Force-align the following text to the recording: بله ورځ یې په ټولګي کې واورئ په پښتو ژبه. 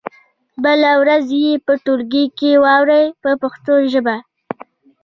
بله 0.63 0.91
ورځ 1.01 1.25
یې 1.43 1.53
په 1.65 1.73
ټولګي 1.83 2.25
کې 2.37 2.51
واورئ 2.63 3.05
په 3.21 3.31
پښتو 3.41 3.73
ژبه. 3.91 4.15